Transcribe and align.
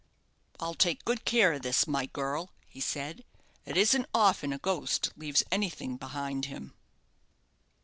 "I'll 0.59 0.73
take 0.73 1.05
good 1.05 1.25
care 1.25 1.53
of 1.53 1.61
this, 1.61 1.85
my 1.85 2.07
girl," 2.07 2.49
he 2.65 2.79
said. 2.79 3.23
"It 3.67 3.77
isn't 3.77 4.07
often 4.15 4.51
a 4.51 4.57
ghost 4.57 5.11
leaves 5.15 5.43
anything 5.51 5.95
behind 5.97 6.45
him." 6.45 6.73